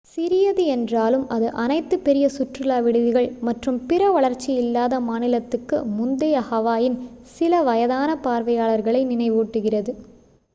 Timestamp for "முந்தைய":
5.91-6.41